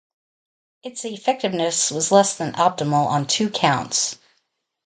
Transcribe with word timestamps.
Its 0.81 1.05
effectiveness 1.05 1.91
was 1.91 2.11
less 2.11 2.35
than 2.37 2.53
optimal 2.53 3.05
on 3.05 3.27
two 3.27 3.51
counts. 3.51 4.17